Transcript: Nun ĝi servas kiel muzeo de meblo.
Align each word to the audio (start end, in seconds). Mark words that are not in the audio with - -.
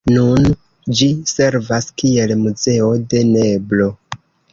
Nun 0.09 0.45
ĝi 0.99 1.09
servas 1.31 1.87
kiel 2.03 2.33
muzeo 2.45 2.89
de 3.13 3.21
meblo. 3.35 3.87